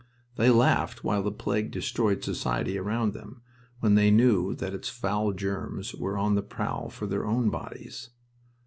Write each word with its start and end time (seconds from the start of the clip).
They 0.35 0.49
laughed 0.49 1.03
while 1.03 1.21
the 1.21 1.31
plague 1.31 1.69
destroyed 1.69 2.23
society 2.23 2.75
around 2.75 3.13
them 3.13 3.43
and 3.73 3.81
when 3.81 3.93
they 3.93 4.09
knew 4.09 4.55
that 4.55 4.73
its 4.73 4.89
foul 4.89 5.31
germs 5.31 5.93
were 5.93 6.17
on 6.17 6.33
the 6.33 6.41
prowl 6.41 6.89
for 6.89 7.05
their 7.05 7.23
own 7.27 7.51
bodies... 7.51 8.09